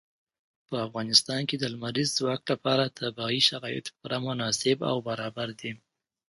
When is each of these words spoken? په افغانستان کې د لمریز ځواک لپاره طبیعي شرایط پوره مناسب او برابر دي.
په 0.67 0.75
افغانستان 0.87 1.41
کې 1.49 1.55
د 1.59 1.63
لمریز 1.73 2.09
ځواک 2.17 2.41
لپاره 2.51 2.93
طبیعي 2.99 3.39
شرایط 3.49 3.85
پوره 3.97 4.17
مناسب 4.27 4.77
او 4.89 4.97
برابر 5.09 5.49
دي. 5.61 5.71